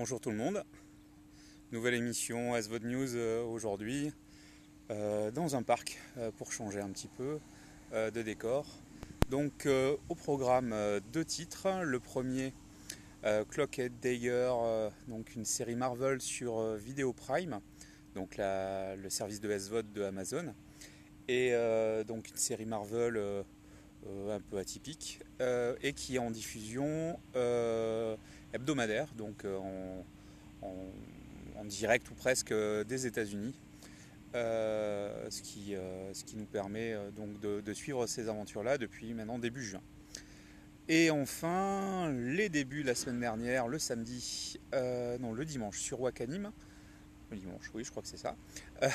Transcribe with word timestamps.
Bonjour 0.00 0.18
tout 0.18 0.30
le 0.30 0.36
monde. 0.38 0.64
Nouvelle 1.72 1.92
émission 1.92 2.58
SVOD 2.58 2.84
News 2.84 3.16
euh, 3.16 3.44
aujourd'hui 3.44 4.10
euh, 4.90 5.30
dans 5.30 5.56
un 5.56 5.62
parc 5.62 5.98
euh, 6.16 6.30
pour 6.38 6.52
changer 6.52 6.80
un 6.80 6.88
petit 6.88 7.08
peu 7.08 7.38
de 7.92 8.22
décor. 8.22 8.64
Donc 9.28 9.68
au 10.08 10.14
programme 10.14 10.74
deux 11.12 11.26
titres. 11.26 11.82
Le 11.82 12.00
premier 12.00 12.54
Clockhead 13.50 13.92
Dagger, 14.00 14.54
donc 15.06 15.34
une 15.34 15.44
série 15.44 15.74
Marvel 15.74 16.22
sur 16.22 16.76
Video 16.76 17.12
Prime, 17.12 17.60
donc 18.14 18.36
le 18.38 19.10
service 19.10 19.40
de 19.40 19.58
SVOD 19.58 19.92
de 19.92 20.02
Amazon. 20.02 20.54
Et 21.28 21.52
donc 22.06 22.30
une 22.30 22.36
série 22.36 22.64
Marvel 22.64 23.20
un 24.30 24.40
peu 24.40 24.56
atypique 24.56 25.20
et 25.40 25.92
qui 25.92 26.16
est 26.16 26.20
en 26.20 26.30
diffusion 26.30 27.18
hebdomadaire, 28.52 29.08
donc 29.16 29.44
en, 30.62 31.64
direct 31.64 32.10
ou 32.10 32.14
presque 32.14 32.52
des 32.52 33.06
États-Unis. 33.06 33.54
Euh, 34.36 35.26
ce, 35.28 35.42
qui, 35.42 35.74
euh, 35.74 36.12
nous 36.36 36.44
permet 36.44 36.92
euh, 36.92 37.10
donc 37.10 37.40
de, 37.40 37.72
suivre 37.72 38.06
ces 38.06 38.28
aventures-là 38.28 38.78
depuis 38.78 39.12
maintenant 39.12 39.40
début 39.40 39.64
juin. 39.64 39.80
Et 40.88 41.10
enfin, 41.10 42.12
les 42.12 42.48
débuts 42.48 42.82
de 42.82 42.88
la 42.88 42.94
semaine 42.94 43.18
dernière, 43.18 43.66
le 43.66 43.78
samedi, 43.78 44.58
non 44.72 45.32
le 45.32 45.44
dimanche 45.44 45.78
sur 45.78 46.00
Wakanim. 46.00 46.52
Le 47.30 47.36
dimanche, 47.36 47.70
oui, 47.74 47.84
je 47.84 47.90
crois 47.90 48.02
que 48.02 48.08
c'est 48.08 48.16
ça. 48.16 48.36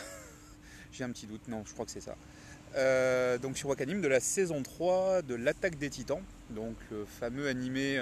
J'ai 0.91 1.03
un 1.03 1.11
petit 1.11 1.27
doute, 1.27 1.47
non, 1.47 1.63
je 1.65 1.73
crois 1.73 1.85
que 1.85 1.91
c'est 1.91 2.01
ça. 2.01 3.37
donc 3.37 3.57
sur 3.57 3.69
Wakanim 3.69 4.01
de 4.01 4.07
la 4.07 4.19
saison 4.19 4.61
3 4.61 5.21
de 5.21 5.35
l'attaque 5.35 5.77
des 5.77 5.89
titans, 5.89 6.23
donc 6.49 6.75
le 6.91 7.05
fameux 7.05 7.47
animé 7.47 7.97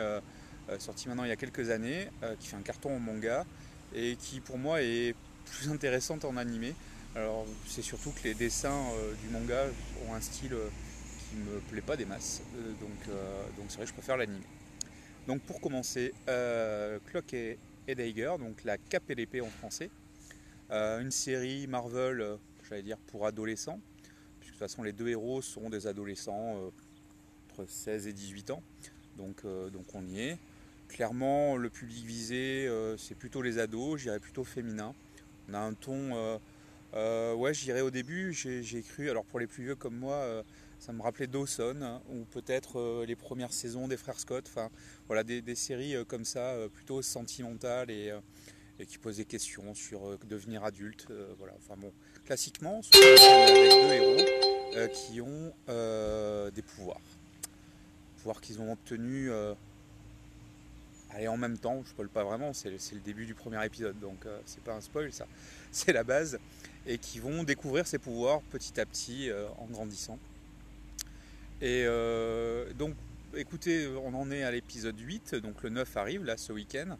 sorti 0.80 1.08
maintenant 1.08 1.24
il 1.24 1.30
y 1.30 1.34
a 1.34 1.36
quelques 1.36 1.70
années, 1.70 2.10
qui 2.40 2.48
fait 2.48 2.56
un 2.56 2.62
carton 2.62 2.96
en 2.96 3.00
manga 3.00 3.46
et 3.96 4.16
qui 4.16 4.40
pour 4.40 4.58
moi 4.58 4.82
est 4.82 5.16
plus 5.46 5.70
intéressante 5.72 6.26
en 6.26 6.38
animé. 6.38 6.74
Alors 7.16 7.46
c'est 7.68 7.82
surtout 7.82 8.12
que 8.12 8.24
les 8.24 8.34
dessins 8.34 8.86
euh, 8.96 9.14
du 9.22 9.30
manga 9.30 9.66
ont 10.08 10.16
un 10.16 10.22
style 10.22 10.54
euh, 10.54 10.68
qui 11.30 11.36
me 11.38 11.60
plaît 11.60 11.82
pas 11.82 11.96
des 11.96 12.06
masses, 12.06 12.42
euh, 12.56 12.72
donc 12.82 13.16
donc 13.56 13.66
c'est 13.68 13.76
vrai 13.76 13.86
que 13.86 13.90
je 13.90 13.94
préfère 13.94 14.18
l'anime. 14.18 14.42
Donc 15.28 15.42
pour 15.44 15.62
commencer, 15.62 16.14
Clock 17.06 17.34
et, 17.34 17.58
Dagger, 17.88 18.34
donc 18.40 18.64
la 18.64 18.78
cape 18.78 19.10
et 19.10 19.16
l'épée 19.16 19.42
en 19.42 19.50
français, 19.50 19.90
une 20.70 21.12
série 21.12 21.66
Marvel, 21.68 22.38
j'allais 22.68 22.82
dire 22.82 22.98
pour 22.98 23.26
adolescents, 23.26 23.80
puisque 24.40 24.56
de 24.56 24.60
toute 24.60 24.70
façon 24.70 24.84
les 24.84 24.92
deux 24.92 25.08
héros 25.08 25.42
sont 25.42 25.70
des 25.70 25.88
adolescents 25.88 26.60
entre 27.52 27.66
16 27.66 28.08
et 28.08 28.14
18 28.14 28.52
ans, 28.52 28.64
donc 29.16 29.46
donc 29.72 29.86
on 29.94 30.06
y 30.06 30.20
est. 30.20 30.38
Clairement, 30.90 31.58
le 31.58 31.70
public 31.70 32.06
visé, 32.06 32.70
c'est 32.98 33.16
plutôt 33.16 33.42
les 33.42 33.58
ados, 33.58 34.02
j'irais 34.02 34.20
plutôt 34.20 34.44
féminin. 34.44 34.94
On 35.50 35.54
a 35.54 35.60
un 35.60 35.74
ton 35.74 36.40
euh, 36.96 37.34
ouais, 37.34 37.54
j'irai 37.54 37.82
au 37.82 37.90
début, 37.90 38.34
j'ai 38.34 38.82
cru, 38.84 39.10
alors 39.10 39.26
pour 39.26 39.40
les 39.40 39.48
plus 39.48 39.64
vieux 39.64 39.76
comme 39.76 39.96
moi, 39.96 40.16
euh, 40.16 40.44
ça 40.78 40.94
me 40.94 41.02
rappelait 41.02 41.28
Dawson, 41.28 42.02
ou 42.10 42.26
peut-être 42.26 42.80
euh, 42.80 43.06
les 43.06 43.16
premières 43.16 43.52
saisons 43.52 43.88
des 43.88 43.98
frères 43.98 44.20
Scott, 44.20 44.46
enfin 44.48 44.70
voilà, 45.08 45.24
des, 45.24 45.56
séries 45.56 45.96
comme 46.08 46.26
ça, 46.26 46.56
plutôt 46.72 47.02
sentimentales 47.02 47.90
et, 47.90 48.14
qui 48.88 48.98
posent 48.98 49.18
des 49.18 49.26
questions 49.26 49.74
sur 49.74 50.18
devenir 50.28 50.64
adulte. 50.64 51.08
voilà, 51.38 51.54
enfin 51.58 51.76
bon, 51.78 51.92
classiquement, 52.26 52.82
avec 52.94 53.72
deux 53.72 53.94
héros 53.94 54.90
qui 54.94 55.22
ont 55.22 55.54
des 56.52 56.62
pouvoirs. 56.62 57.02
Pouvoirs 58.18 58.42
qu'ils 58.42 58.62
ont 58.62 58.72
obtenus 58.72 59.32
Allez, 61.16 61.28
en 61.28 61.38
même 61.38 61.58
temps, 61.58 61.82
je 61.84 61.90
spoil 61.90 62.10
pas 62.10 62.24
vraiment, 62.24 62.54
c'est 62.54 62.72
le 62.72 63.00
début 63.00 63.26
du 63.26 63.36
premier 63.36 63.64
épisode, 63.66 64.00
donc 64.00 64.26
c'est 64.46 64.64
pas 64.64 64.74
un 64.74 64.82
spoil 64.82 65.12
ça, 65.14 65.28
c'est 65.72 65.94
la 65.94 66.04
base 66.04 66.40
et 66.86 66.98
qui 66.98 67.20
vont 67.20 67.44
découvrir 67.44 67.88
ses 67.88 67.98
pouvoirs 67.98 68.42
petit 68.44 68.80
à 68.80 68.86
petit 68.86 69.30
euh, 69.30 69.48
en 69.58 69.66
grandissant. 69.66 70.20
Et 71.62 71.84
euh, 71.86 72.72
donc, 72.74 72.96
écoutez, 73.36 73.88
on 73.88 74.14
en 74.14 74.32
est 74.32 74.44
à 74.44 74.52
l'épisode 74.52 75.00
8, 75.00 75.36
donc 75.36 75.64
le 75.64 75.70
9 75.70 75.98
arrive 75.98 76.24
là 76.26 76.36
ce 76.36 76.52
week-end. 76.52 76.98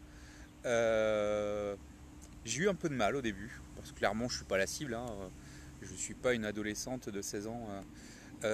Euh, 0.64 1.76
j'ai 2.44 2.62
eu 2.62 2.68
un 2.68 2.74
peu 2.74 2.88
de 2.88 2.94
mal 2.94 3.16
au 3.16 3.22
début, 3.22 3.60
parce 3.76 3.92
que 3.92 3.98
clairement 3.98 4.28
je 4.28 4.36
suis 4.36 4.46
pas 4.46 4.56
la 4.56 4.66
cible, 4.66 4.94
hein. 4.94 5.06
je 5.82 5.92
ne 5.92 5.96
suis 5.96 6.14
pas 6.14 6.32
une 6.32 6.44
adolescente 6.44 7.08
de 7.08 7.20
16 7.20 7.46
ans 7.46 7.68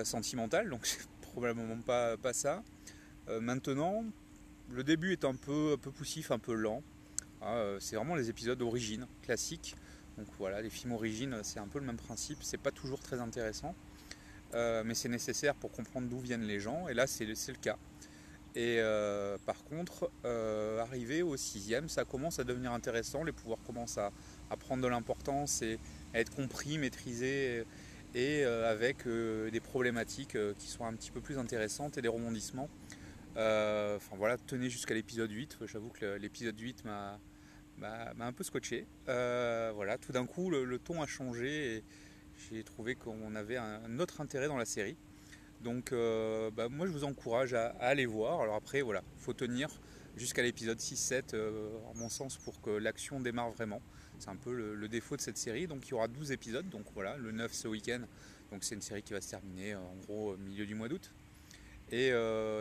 sentimentale, 0.04 0.68
donc 0.68 0.80
c'est 0.86 1.06
probablement 1.32 1.80
pas, 1.80 2.16
pas 2.16 2.32
ça. 2.32 2.62
maintenant, 3.40 4.04
le 4.72 4.84
début 4.84 5.12
est 5.12 5.24
un 5.24 5.34
peu, 5.34 5.76
poussif, 5.76 6.30
un 6.30 6.38
peu 6.38 6.54
lent. 6.54 6.82
Ah, 7.42 7.76
c'est 7.80 7.96
vraiment 7.96 8.14
les 8.14 8.28
épisodes 8.30 8.58
d'origine, 8.58 9.06
classiques. 9.22 9.74
Donc 10.20 10.28
voilà, 10.38 10.60
les 10.60 10.68
films 10.68 10.92
origines, 10.92 11.40
c'est 11.42 11.60
un 11.60 11.66
peu 11.66 11.78
le 11.78 11.86
même 11.86 11.96
principe. 11.96 12.38
C'est 12.42 12.58
pas 12.58 12.70
toujours 12.70 13.00
très 13.00 13.20
intéressant, 13.20 13.74
euh, 14.54 14.82
mais 14.84 14.94
c'est 14.94 15.08
nécessaire 15.08 15.54
pour 15.54 15.72
comprendre 15.72 16.08
d'où 16.08 16.18
viennent 16.18 16.46
les 16.46 16.60
gens. 16.60 16.88
Et 16.88 16.94
là, 16.94 17.06
c'est 17.06 17.24
le 17.24 17.60
cas. 17.60 17.78
Et 18.54 18.76
euh, 18.80 19.38
par 19.46 19.62
contre, 19.64 20.10
euh, 20.24 20.80
arrivé 20.80 21.22
au 21.22 21.36
sixième, 21.38 21.88
ça 21.88 22.04
commence 22.04 22.38
à 22.38 22.44
devenir 22.44 22.72
intéressant. 22.72 23.22
Les 23.22 23.32
pouvoirs 23.32 23.62
commencent 23.66 23.98
à, 23.98 24.12
prendre 24.58 24.82
de 24.82 24.88
l'importance 24.88 25.62
et 25.62 25.78
à 26.12 26.20
être 26.20 26.34
compris, 26.34 26.76
maîtrisés, 26.76 27.64
et 28.14 28.44
avec 28.44 29.06
des 29.06 29.60
problématiques 29.60 30.36
qui 30.58 30.66
sont 30.66 30.84
un 30.84 30.92
petit 30.94 31.12
peu 31.12 31.20
plus 31.20 31.38
intéressantes 31.38 31.96
et 31.96 32.02
des 32.02 32.08
rebondissements. 32.08 32.68
Enfin 33.32 34.16
voilà, 34.16 34.36
tenez 34.38 34.70
jusqu'à 34.70 34.94
l'épisode 34.94 35.30
8. 35.30 35.58
J'avoue 35.66 35.90
que 35.90 36.16
l'épisode 36.16 36.58
8 36.58 36.84
m'a 36.84 37.18
un 38.20 38.32
peu 38.32 38.44
scotché. 38.44 38.86
Euh, 39.08 39.72
voilà, 39.74 39.98
tout 39.98 40.12
d'un 40.12 40.26
coup, 40.26 40.50
le, 40.50 40.78
ton 40.78 41.02
a 41.02 41.06
changé 41.06 41.76
et 41.76 41.84
j'ai 42.36 42.62
trouvé 42.62 42.94
qu'on 42.94 43.34
avait 43.34 43.56
un, 43.56 43.98
autre 43.98 44.20
intérêt 44.20 44.48
dans 44.48 44.56
la 44.56 44.64
série. 44.64 44.96
Donc, 45.62 45.92
euh, 45.92 46.50
bah, 46.50 46.68
moi, 46.68 46.86
je 46.86 46.92
vous 46.92 47.04
encourage 47.04 47.54
à, 47.54 47.68
aller 47.80 48.06
voir. 48.06 48.40
Alors 48.40 48.54
après, 48.54 48.82
voilà, 48.82 49.02
faut 49.18 49.34
tenir 49.34 49.68
jusqu'à 50.16 50.42
l'épisode 50.42 50.78
6-7, 50.78 51.34
euh, 51.34 51.70
en 51.86 51.94
mon 51.98 52.08
sens, 52.08 52.36
pour 52.36 52.60
que 52.60 52.70
l'action 52.70 53.20
démarre 53.20 53.50
vraiment. 53.50 53.82
C'est 54.18 54.30
un 54.30 54.36
peu 54.36 54.52
le, 54.52 54.88
défaut 54.88 55.16
de 55.16 55.22
cette 55.22 55.38
série. 55.38 55.66
Donc, 55.66 55.86
il 55.86 55.90
y 55.90 55.94
aura 55.94 56.08
12 56.08 56.32
épisodes. 56.32 56.68
Donc 56.68 56.84
voilà, 56.94 57.16
le 57.16 57.32
9 57.32 57.52
ce 57.52 57.68
week-end. 57.68 58.00
Donc, 58.50 58.64
c'est 58.64 58.74
une 58.74 58.82
série 58.82 59.02
qui 59.02 59.12
va 59.12 59.20
se 59.20 59.30
terminer 59.30 59.74
en 59.74 59.94
gros 60.06 60.32
au 60.32 60.36
milieu 60.36 60.66
du 60.66 60.74
mois 60.74 60.88
d'août. 60.88 61.12
Et 61.92 62.12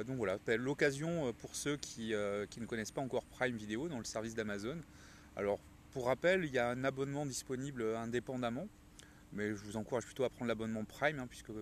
donc 0.08 0.18
voilà, 0.18 0.40
l'occasion 0.58 1.32
pour 1.34 1.56
ceux 1.56 1.78
qui, 1.78 2.14
qui, 2.50 2.60
ne 2.60 2.66
connaissent 2.66 2.92
pas 2.92 3.02
encore 3.02 3.26
Prime 3.26 3.56
Video 3.56 3.88
dans 3.88 4.00
le 4.00 4.04
service 4.04 4.34
d'Amazon, 4.34 4.80
alors, 5.40 5.60
pour 5.92 6.08
rappel, 6.08 6.44
il 6.44 6.52
y 6.52 6.60
a 6.60 6.70
un 6.70 6.84
abonnement 6.84 7.26
disponible 7.26 7.96
indépendamment, 7.96 8.68
mais 9.32 9.50
je 9.50 9.64
vous 9.64 9.78
encourage 9.78 10.04
plutôt 10.04 10.26
à 10.26 10.30
prendre 10.30 10.50
l'abonnement 10.50 10.84
Prime, 10.84 11.18
hein, 11.18 11.28
puisque 11.28 11.54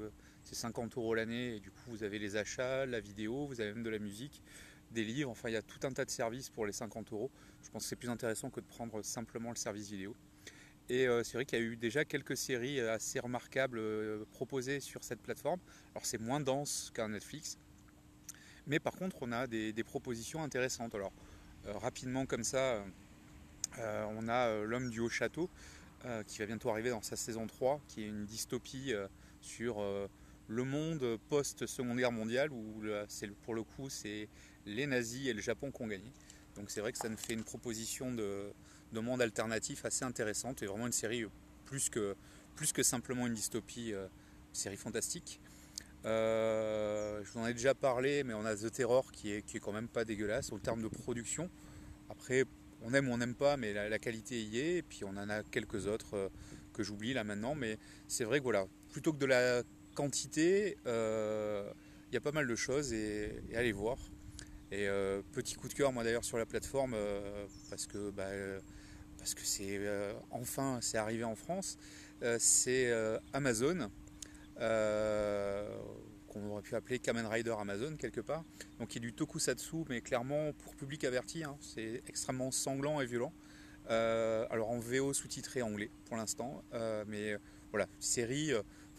c'est 0.44 0.56
50 0.56 0.98
euros 0.98 1.14
l'année, 1.14 1.58
et 1.58 1.60
du 1.60 1.70
coup, 1.70 1.82
vous 1.90 2.02
avez 2.02 2.18
les 2.18 2.38
achats, 2.38 2.88
la 2.88 3.00
vidéo, 3.00 3.46
vous 3.46 3.62
avez 3.62 3.74
même 3.74 3.84
de 3.84 3.90
la 3.92 4.00
musique, 4.00 4.42
des 4.90 5.04
livres, 5.04 5.30
enfin, 5.30 5.50
il 5.50 5.54
y 5.54 5.58
a 5.58 5.62
tout 5.62 5.86
un 5.86 5.92
tas 5.92 6.06
de 6.06 6.10
services 6.10 6.50
pour 6.50 6.66
les 6.66 6.72
50 6.72 7.14
euros. 7.14 7.30
Je 7.62 7.70
pense 7.70 7.84
que 7.84 7.90
c'est 7.90 7.96
plus 7.96 8.10
intéressant 8.10 8.50
que 8.50 8.62
de 8.62 8.66
prendre 8.66 9.02
simplement 9.04 9.50
le 9.50 9.58
service 9.58 9.92
vidéo. 9.92 10.16
Et 10.90 11.08
euh, 11.08 11.24
c'est 11.24 11.34
vrai 11.34 11.46
qu'il 11.46 11.60
y 11.60 11.62
a 11.62 11.66
eu 11.66 11.76
déjà 11.76 12.06
quelques 12.06 12.38
séries 12.38 12.80
assez 12.80 13.20
remarquables 13.20 13.78
euh, 13.78 14.24
proposées 14.32 14.80
sur 14.80 15.04
cette 15.04 15.22
plateforme. 15.22 15.60
Alors, 15.94 16.06
c'est 16.06 16.20
moins 16.20 16.40
dense 16.40 16.92
qu'un 16.94 17.10
Netflix, 17.10 17.58
mais 18.68 18.80
par 18.80 18.94
contre, 18.94 19.18
on 19.22 19.32
a 19.32 19.48
des, 19.48 19.84
propositions 19.84 20.44
intéressantes. 20.44 20.94
Alors, 20.94 21.14
euh, 21.66 21.74
rapidement 21.74 22.26
comme 22.26 22.44
ça, 22.44 22.84
euh, 23.80 24.06
on 24.18 24.28
a 24.28 24.48
euh, 24.48 24.64
L'homme 24.66 24.90
du 24.90 25.00
haut 25.00 25.10
château 25.10 25.50
euh, 26.06 26.24
qui 26.24 26.40
va 26.40 26.46
bientôt 26.46 26.70
arriver 26.70 26.90
dans 26.90 27.02
sa 27.02 27.16
saison 27.16 27.48
3, 27.48 27.80
qui 27.88 28.04
est 28.04 28.08
une 28.08 28.26
dystopie 28.26 28.94
sur 29.42 29.82
le 30.48 30.64
monde 30.64 31.18
post-seconde 31.30 31.98
guerre 31.98 32.12
mondiale 32.12 32.52
où 32.52 32.82
pour 33.44 33.56
le 33.56 33.64
coup 33.64 33.90
c'est 33.90 34.28
les 34.66 34.88
nazis 34.88 35.28
et 35.28 35.34
le 35.34 35.42
Japon 35.42 35.72
qui 35.72 35.82
ont 35.82 35.88
gagné. 35.88 36.12
Donc 36.56 36.70
c'est 36.70 36.82
vrai 36.82 36.92
que 36.92 36.98
ça 36.98 37.08
nous 37.08 37.18
fait 37.18 37.34
une 37.34 37.44
proposition 37.44 38.14
de, 38.14 38.52
monde 38.94 39.22
alternatif 39.22 39.86
assez 39.86 40.06
intéressante 40.06 40.62
et 40.64 40.66
vraiment 40.66 40.88
une 40.88 40.94
série 40.94 41.26
plus 41.66 41.90
que, 41.90 42.16
plus 42.56 42.74
que 42.74 42.84
simplement 42.84 43.28
une 43.28 43.34
dystopie, 43.34 43.92
une 43.92 44.10
série 44.54 44.78
fantastique. 44.78 45.40
je 46.04 47.32
vous 47.32 47.40
en 47.40 47.48
ai 47.48 47.54
déjà 47.54 47.74
parlé, 47.76 48.24
mais 48.24 48.34
on 48.34 48.46
a 48.46 48.56
The 48.56 48.72
Terror 48.72 49.12
qui 49.12 49.32
est, 49.32 49.42
qui 49.42 49.58
est 49.58 49.60
quand 49.60 49.74
même 49.74 49.90
pas 49.90 50.06
dégueulasse 50.06 50.52
au 50.52 50.60
terme 50.60 50.82
de 50.82 50.88
production. 50.88 51.50
Après, 52.10 52.46
on 52.82 52.94
aime 52.94 53.10
ou 53.10 53.14
on 53.14 53.18
n'aime 53.18 53.36
pas, 53.36 53.58
mais 53.58 53.74
la, 53.74 54.00
qualité 54.00 54.42
y 54.42 54.60
est. 54.60 54.78
Et 54.78 54.82
puis 54.82 55.04
on 55.04 55.10
en 55.10 55.30
a 55.30 55.44
quelques 55.44 55.88
autres 55.88 56.16
euh, 56.16 56.30
que 56.74 56.84
j'oublie 56.84 57.14
là 57.14 57.24
maintenant. 57.24 57.56
Mais 57.56 57.78
c'est 58.08 58.24
vrai 58.24 58.40
que 58.40 58.44
voilà, 58.44 58.68
plutôt 58.92 59.14
que 59.14 59.18
de 59.18 59.26
la 59.26 59.64
quantité, 59.96 60.78
euh, 60.86 61.70
il 62.12 62.14
y 62.14 62.18
a 62.18 62.22
pas 62.22 62.32
mal 62.32 62.48
de 62.48 62.56
choses 62.56 62.94
et, 62.94 63.42
allez 63.56 63.72
voir. 63.72 63.98
Et 64.72 64.88
euh, 64.88 65.22
petit 65.32 65.56
coup 65.56 65.70
de 65.70 65.74
cœur 65.74 65.94
moi 65.94 66.04
d'ailleurs 66.04 66.26
sur 66.26 66.38
la 66.38 66.46
plateforme 66.46 66.94
parce 67.70 67.88
que 67.88 68.12
bah, 68.12 68.28
parce 69.28 69.36
que 69.36 69.46
c'est 69.46 69.82
enfin 70.32 70.80
c'est 70.82 70.98
arrivé 70.98 71.26
en 71.26 71.36
France. 71.36 71.78
c'est 72.40 72.94
Amazon 73.34 73.92
qu'on 74.56 74.64
qu'on 76.28 76.50
aurait 76.52 76.62
pu 76.62 76.76
appeler 76.76 77.00
Kamen 77.00 77.26
Rider 77.26 77.56
Amazon 77.60 77.98
quelque 77.98 78.22
part. 78.22 78.46
Donc 78.80 78.96
il 78.96 79.04
y 79.04 79.06
a 79.06 79.08
du 79.10 79.14
tokusatsu, 79.14 79.84
mais 79.90 80.00
clairement 80.00 80.54
pour 80.54 80.76
public 80.76 81.04
averti, 81.04 81.44
hein, 81.44 81.58
c'est 81.60 82.04
extrêmement 82.08 82.52
sanglant 82.52 83.02
et 83.02 83.06
violent. 83.06 83.34
alors 83.90 84.70
en 84.70 84.80
VO 84.80 85.14
sous-titré 85.14 85.62
anglais 85.62 85.92
pour 86.06 86.16
l'instant, 86.16 86.64
mais 87.08 87.36
voilà, 87.72 87.88
série 88.00 88.52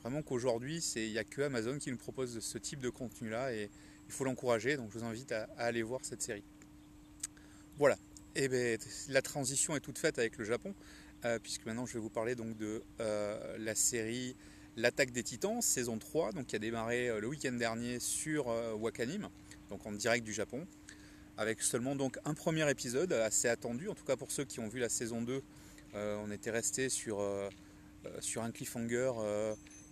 vraiment 0.02 0.20
qu'aujourd'hui 0.20 0.84
il 0.96 1.10
n'y 1.10 1.19
a 1.19 1.25
que 1.25 1.40
Amazon 1.40 1.78
qui 1.78 1.90
nous 1.90 1.96
propose 1.96 2.38
ce 2.38 2.58
type 2.58 2.80
de 2.80 2.90
contenu 2.90 3.30
là 3.30 3.54
et 3.54 3.70
il 4.06 4.12
faut 4.12 4.25
l'encourager. 4.25 4.76
Donc 4.76 4.90
je 4.92 4.98
vous 4.98 5.04
invite 5.06 5.32
à, 5.32 5.48
aller 5.56 5.82
voir 5.82 6.00
cette 6.02 6.20
série. 6.20 6.44
Voilà. 7.78 7.96
Eh 8.34 8.48
bien, 8.48 8.76
la 9.08 9.22
transition 9.22 9.75
est 9.76 9.80
toute 9.80 9.98
faite 9.98 10.19
avec 10.19 10.38
le 10.38 10.44
Japon, 10.44 10.75
puisque 11.42 11.66
maintenant 11.66 11.86
je 11.86 11.94
vais 11.94 12.00
vous 12.00 12.10
parler 12.10 12.34
donc 12.34 12.56
de 12.56 12.82
la 12.98 13.75
série 13.75 14.36
L'attaque 14.78 15.10
des 15.10 15.25
titans, 15.25 15.60
saison 15.60 15.98
3, 15.98 16.30
donc 16.30 16.46
qui 16.46 16.54
a 16.54 16.60
démarré 16.60 17.08
euh, 17.08 17.19
le 17.19 17.26
week-end 17.26 17.50
dernier 17.50 17.98
sur 17.98 18.48
euh, 18.48 18.75
Wakanim, 18.75 19.28
donc 19.70 19.84
en 19.84 19.90
direct 19.90 20.25
du 20.25 20.32
Japon, 20.32 20.69
avec 21.36 21.62
seulement 21.62 21.96
donc 21.96 22.16
un 22.25 22.32
premier 22.32 22.70
épisode 22.70 23.12
assez 23.12 23.48
attendu, 23.48 23.88
en 23.88 23.94
tout 23.96 24.04
cas 24.04 24.14
pour 24.14 24.30
ceux 24.30 24.44
qui 24.44 24.60
ont 24.60 24.69
vu 24.69 24.78
la 24.78 24.88
saison 24.88 25.20
2, 25.20 25.42
euh, 25.96 26.22
on 26.25 26.30
était 26.30 26.52
resté 26.52 26.90
sur, 26.90 27.20
un 27.20 28.50
cliffhanger 28.52 29.10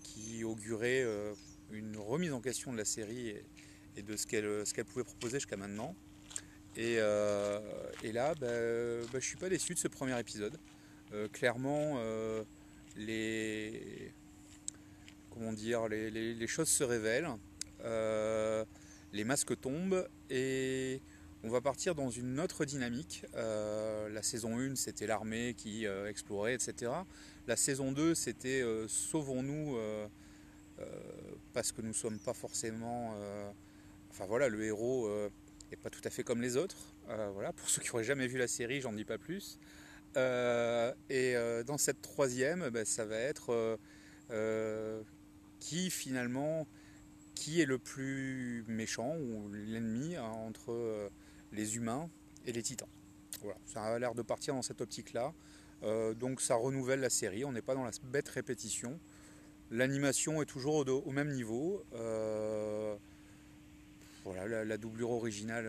qui 0.04 0.44
augurait 0.44 1.04
une 1.72 1.96
remise 1.96 2.32
en 2.32 2.40
question 2.40 2.72
de 2.72 2.78
la 2.78 2.84
série 2.84 3.34
et, 3.96 4.02
de 4.02 4.16
ce 4.16 4.24
qu'elle 4.24 4.84
pouvait 4.84 5.04
proposer 5.04 5.38
jusqu'à 5.38 5.56
maintenant. 5.56 5.96
Et, 6.76 6.96
là, 6.96 8.34
bah, 8.34 8.46
bah, 9.12 9.18
je 9.18 9.26
suis 9.26 9.36
pas 9.36 9.48
déçu 9.48 9.74
de 9.74 9.78
ce 9.78 9.88
premier 9.88 10.18
épisode. 10.18 10.58
clairement, 11.32 12.00
les 12.96 14.12
comment 15.36 15.52
dire, 15.52 15.88
les, 15.88 16.46
choses 16.46 16.68
se 16.68 16.82
révèlent, 16.82 17.28
euh, 17.84 18.64
les 19.12 19.24
masques 19.24 19.58
tombent 19.60 20.08
et 20.30 21.00
on 21.44 21.50
va 21.50 21.60
partir 21.60 21.94
dans 21.94 22.10
une 22.10 22.40
autre 22.40 22.64
dynamique. 22.64 23.24
Euh, 23.34 24.08
la 24.08 24.22
saison 24.22 24.58
1, 24.58 24.76
c'était 24.76 25.06
l'armée 25.06 25.54
qui 25.54 25.86
euh, 25.86 26.08
explorait, 26.08 26.54
etc. 26.54 26.92
La 27.46 27.56
saison 27.56 27.92
2, 27.92 28.14
c'était 28.14 28.64
sauvons-nous 28.88 29.76
parce 31.52 31.72
que 31.72 31.82
nous 31.82 31.88
ne 31.88 31.92
sommes 31.92 32.18
pas 32.18 32.34
forcément... 32.34 33.14
enfin 34.10 34.26
voilà, 34.26 34.48
le 34.48 34.64
héros 34.64 35.08
n'est 35.70 35.76
pas 35.76 35.90
tout 35.90 36.00
à 36.04 36.10
fait 36.10 36.22
comme 36.22 36.40
les 36.40 36.56
autres. 36.56 36.94
voilà, 37.34 37.52
pour 37.52 37.68
ceux 37.68 37.82
qui 37.82 37.88
n'auraient 37.88 38.04
jamais 38.04 38.26
vu 38.26 38.38
la 38.38 38.48
série, 38.48 38.80
j'en 38.80 38.92
dis 38.92 39.04
pas 39.04 39.18
plus. 39.18 39.58
et 40.16 41.34
dans 41.66 41.78
cette 41.78 42.02
troisième, 42.02 42.68
ben, 42.70 42.84
ça 42.84 43.04
va 43.04 43.16
être 43.16 43.78
qui 45.60 45.90
finalement 45.90 46.66
qui 47.36 47.60
est 47.60 47.66
le 47.66 47.78
plus 47.78 48.64
méchant 48.66 49.14
ou 49.16 49.48
l'ennemi 49.52 50.16
hein, 50.16 50.24
entre 50.24 50.72
euh, 50.72 51.08
les 51.52 51.76
humains 51.76 52.10
et 52.46 52.52
les 52.52 52.62
titans. 52.62 52.88
Voilà, 53.42 53.58
ça 53.66 53.82
a 53.82 53.98
l'air 53.98 54.14
de 54.14 54.22
partir 54.22 54.54
dans 54.54 54.62
cette 54.62 54.80
optique-là. 54.80 55.32
Euh, 55.82 56.14
donc 56.14 56.40
ça 56.40 56.56
renouvelle 56.56 57.00
la 57.00 57.10
série, 57.10 57.44
on 57.44 57.52
n'est 57.52 57.62
pas 57.62 57.74
dans 57.74 57.84
la 57.84 57.90
bête 58.04 58.28
répétition. 58.28 58.98
L'animation 59.70 60.40
est 60.42 60.46
toujours 60.46 60.86
au, 60.88 61.10
même 61.10 61.30
niveau. 61.30 61.84
Euh, 61.94 62.96
voilà, 64.26 64.64
la, 64.64 64.76
doublure 64.76 65.10
originale 65.10 65.68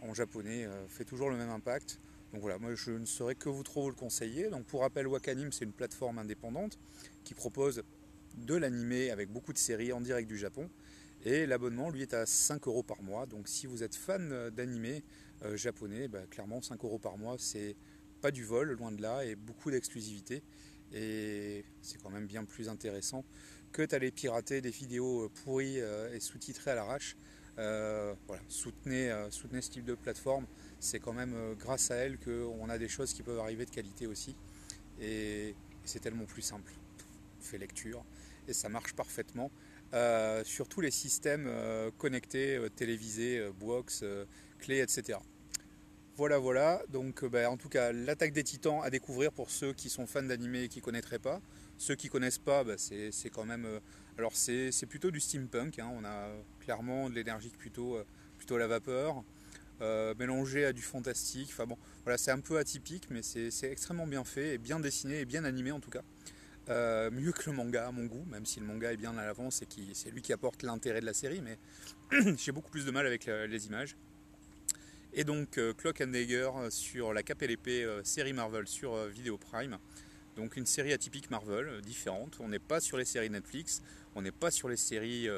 en 0.00 0.14
japonais 0.14 0.66
fait 0.88 1.04
toujours 1.04 1.30
le 1.30 1.36
même 1.36 1.50
impact. 1.50 2.00
Donc 2.32 2.42
voilà, 2.42 2.58
moi 2.58 2.74
je 2.74 2.92
ne 2.92 3.04
saurais 3.04 3.34
que 3.34 3.48
vous 3.48 3.62
trop 3.62 3.82
vous 3.82 3.90
le 3.90 3.94
conseiller. 3.94 4.48
Donc 4.48 4.64
pour 4.64 4.80
rappel, 4.80 5.06
Wakanim 5.06 5.52
c'est 5.52 5.64
une 5.64 5.72
plateforme 5.72 6.18
indépendante 6.18 6.78
qui 7.24 7.34
propose 7.34 7.82
de 8.36 8.54
l'animé 8.54 9.10
avec 9.10 9.30
beaucoup 9.30 9.52
de 9.52 9.58
séries 9.58 9.92
en 9.92 10.00
direct 10.00 10.28
du 10.28 10.38
Japon. 10.38 10.70
Et 11.24 11.44
l'abonnement, 11.44 11.90
lui, 11.90 12.02
est 12.02 12.14
à 12.14 12.24
5 12.24 12.66
euros 12.66 12.82
par 12.82 13.02
mois. 13.02 13.26
Donc 13.26 13.48
si 13.48 13.66
vous 13.66 13.82
êtes 13.82 13.94
fan 13.94 14.50
d'animé 14.50 15.02
euh, 15.44 15.56
japonais, 15.56 16.08
bah, 16.08 16.22
clairement 16.30 16.62
5 16.62 16.82
euros 16.84 16.98
par 16.98 17.18
mois, 17.18 17.36
c'est 17.38 17.76
pas 18.22 18.30
du 18.30 18.44
vol, 18.44 18.72
loin 18.72 18.92
de 18.92 19.02
là, 19.02 19.24
et 19.24 19.36
beaucoup 19.36 19.70
d'exclusivité. 19.70 20.42
Et 20.92 21.64
c'est 21.82 22.00
quand 22.02 22.10
même 22.10 22.26
bien 22.26 22.44
plus 22.44 22.68
intéressant 22.68 23.24
que 23.72 23.82
d'aller 23.82 24.10
pirater 24.10 24.60
des 24.60 24.70
vidéos 24.70 25.24
euh, 25.24 25.28
pourries 25.28 25.80
euh, 25.80 26.14
et 26.14 26.20
sous-titrées 26.20 26.70
à 26.70 26.74
l'arrache. 26.74 27.16
Voilà, 27.56 28.42
soutenez, 28.48 29.12
soutenez 29.30 29.60
ce 29.62 29.70
type 29.70 29.84
de 29.84 29.94
plateforme. 29.94 30.46
C'est 30.78 30.98
quand 31.00 31.12
même 31.12 31.34
grâce 31.58 31.90
à 31.90 31.96
elle 31.96 32.18
qu'on 32.18 32.68
a 32.68 32.78
des 32.78 32.88
choses 32.88 33.12
qui 33.12 33.22
peuvent 33.22 33.38
arriver 33.38 33.64
de 33.64 33.70
qualité 33.70 34.06
aussi. 34.06 34.34
Et 35.00 35.54
c'est 35.84 36.00
tellement 36.00 36.24
plus 36.24 36.42
simple. 36.42 36.72
On 37.38 37.42
fait 37.42 37.58
lecture, 37.58 38.04
et 38.48 38.52
ça 38.52 38.68
marche 38.68 38.92
parfaitement 38.94 39.50
euh, 39.92 40.44
sur 40.44 40.68
tous 40.68 40.80
les 40.80 40.92
systèmes 40.92 41.46
euh, 41.48 41.90
connectés, 41.98 42.56
euh, 42.56 42.68
télévisés, 42.68 43.44
box, 43.58 44.04
clés, 44.58 44.80
etc. 44.80 45.18
Voilà, 46.20 46.36
voilà. 46.36 46.82
Donc, 46.90 47.24
bah, 47.24 47.50
en 47.50 47.56
tout 47.56 47.70
cas, 47.70 47.92
l'attaque 47.92 48.34
des 48.34 48.44
titans 48.44 48.82
à 48.82 48.90
découvrir 48.90 49.32
pour 49.32 49.48
ceux 49.48 49.72
qui 49.72 49.88
sont 49.88 50.06
fans 50.06 50.22
d'anime 50.22 50.54
et 50.54 50.68
qui 50.68 50.80
ne 50.80 50.84
connaîtraient 50.84 51.18
pas. 51.18 51.40
Ceux 51.78 51.94
qui 51.94 52.08
ne 52.08 52.12
connaissent 52.12 52.36
pas, 52.36 52.62
bah, 52.62 52.74
c'est 52.76 53.30
quand 53.32 53.46
même. 53.46 53.66
alors, 54.18 54.32
c'est 54.34 54.86
plutôt 54.86 55.10
du 55.10 55.18
steampunk. 55.18 55.78
Hein. 55.78 55.90
On 55.94 56.04
a 56.04 56.28
clairement 56.58 57.08
de 57.08 57.14
l'énergie 57.14 57.48
plutôt, 57.48 57.96
plutôt 58.36 58.56
à 58.56 58.58
la 58.58 58.66
vapeur, 58.66 59.24
mélangé 60.18 60.66
à 60.66 60.74
du 60.74 60.82
fantastique. 60.82 61.48
Enfin 61.52 61.64
bon, 61.64 61.78
voilà, 62.04 62.18
c'est 62.18 62.32
un 62.32 62.40
peu 62.40 62.58
atypique, 62.58 63.08
mais 63.08 63.22
c'est 63.22 63.70
extrêmement 63.70 64.06
bien 64.06 64.22
fait 64.22 64.58
bien 64.58 64.78
dessiné 64.78 65.20
et 65.20 65.24
bien 65.24 65.44
animé 65.44 65.72
en 65.72 65.80
tout 65.80 65.88
cas. 65.88 66.02
Euh, 66.68 67.10
mieux 67.10 67.32
que 67.32 67.48
le 67.48 67.56
manga 67.56 67.88
à 67.88 67.92
mon 67.92 68.04
goût, 68.04 68.26
même 68.26 68.44
si 68.44 68.60
le 68.60 68.66
manga 68.66 68.92
est 68.92 68.98
bien 68.98 69.16
à 69.16 69.24
l'avance 69.24 69.62
et 69.62 69.66
qui, 69.66 69.88
c'est 69.94 70.10
lui 70.10 70.20
qui 70.20 70.34
apporte 70.34 70.62
l'intérêt 70.64 71.00
de 71.00 71.06
la 71.06 71.14
série, 71.14 71.40
mais 71.40 71.58
j'ai 72.36 72.52
beaucoup 72.52 72.70
plus 72.70 72.84
de 72.84 72.90
mal 72.90 73.06
avec 73.06 73.24
les 73.24 73.66
images. 73.66 73.96
Et 75.12 75.24
donc 75.24 75.58
euh, 75.58 75.72
Clock 75.72 76.00
and 76.00 76.08
Dagger 76.08 76.50
sur 76.70 77.12
la 77.12 77.22
cape 77.22 77.42
et 77.42 77.46
l'épée 77.46 77.84
euh, 77.84 78.04
série 78.04 78.32
Marvel 78.32 78.66
sur 78.66 78.96
Video 79.06 79.38
Prime. 79.38 79.78
Donc 80.36 80.56
une 80.56 80.66
série 80.66 80.92
atypique 80.92 81.30
Marvel, 81.30 81.80
différente. 81.82 82.38
On 82.40 82.48
n'est 82.48 82.58
pas 82.58 82.80
sur 82.80 82.96
les 82.96 83.04
séries 83.04 83.30
Netflix, 83.30 83.82
on 84.14 84.22
n'est 84.22 84.30
pas 84.30 84.50
sur 84.50 84.68
les 84.68 84.76
séries 84.76 85.28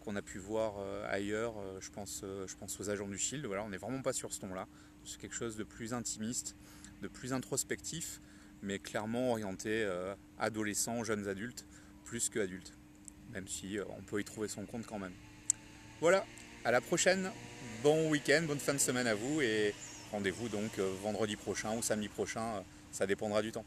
qu'on 0.00 0.16
a 0.16 0.22
pu 0.22 0.38
voir 0.38 0.74
ailleurs. 1.08 1.54
je, 1.80 1.90
pense, 1.90 2.22
je 2.22 2.54
pense 2.56 2.78
aux 2.78 2.90
agents 2.90 3.08
du 3.08 3.18
Shield. 3.18 3.46
Voilà, 3.46 3.64
on 3.64 3.70
n'est 3.70 3.78
vraiment 3.78 4.02
pas 4.02 4.12
sur 4.12 4.32
ce 4.32 4.40
ton-là. 4.40 4.68
C'est 5.04 5.18
quelque 5.18 5.34
chose 5.34 5.56
de 5.56 5.64
plus 5.64 5.94
intimiste, 5.94 6.56
de 7.02 7.08
plus 7.08 7.32
introspectif 7.32 8.20
mais 8.62 8.78
clairement 8.78 9.30
orienté 9.30 9.82
euh, 9.84 10.14
adolescents, 10.38 11.04
jeunes 11.04 11.28
adultes, 11.28 11.66
plus 12.04 12.28
que 12.28 12.38
adultes, 12.38 12.72
même 13.32 13.46
si 13.46 13.78
euh, 13.78 13.84
on 13.96 14.02
peut 14.02 14.20
y 14.20 14.24
trouver 14.24 14.48
son 14.48 14.66
compte 14.66 14.86
quand 14.86 14.98
même. 14.98 15.14
Voilà, 16.00 16.24
à 16.66 16.72
la 16.72 16.80
prochaine, 16.80 17.30
bon 17.84 18.10
week-end, 18.10 18.42
bonne 18.42 18.58
fin 18.58 18.74
de 18.74 18.78
semaine 18.78 19.06
à 19.06 19.14
vous 19.14 19.40
et 19.40 19.72
rendez-vous 20.10 20.48
donc 20.48 20.80
euh, 20.80 20.92
vendredi 21.00 21.36
prochain 21.36 21.70
ou 21.76 21.80
samedi 21.80 22.08
prochain, 22.08 22.64
ça 22.90 23.06
dépendra 23.06 23.40
du 23.40 23.52
temps. 23.52 23.64